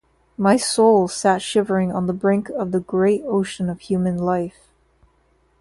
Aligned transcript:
My 0.35 0.57
soul 0.57 1.07
sat 1.07 1.43
shivering 1.43 1.91
on 1.91 2.07
the 2.07 2.13
brink 2.13 2.49
of 2.49 2.71
the 2.71 2.79
great 2.79 3.21
ocean 3.27 3.69
of 3.69 3.81
human 3.81 4.17
life. 4.17 4.71